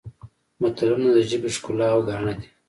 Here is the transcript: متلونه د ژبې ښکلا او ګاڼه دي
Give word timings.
متلونه 0.61 1.09
د 1.15 1.17
ژبې 1.29 1.49
ښکلا 1.55 1.87
او 1.93 2.01
ګاڼه 2.07 2.33
دي 2.39 2.47